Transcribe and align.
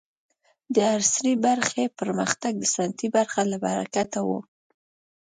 د 0.75 0.77
عصري 0.95 1.33
برخې 1.45 1.83
پرمختګ 1.99 2.53
د 2.59 2.63
سنتي 2.75 3.07
برخې 3.15 3.43
له 3.51 3.57
برکته 3.65 4.19
و. 4.27 4.29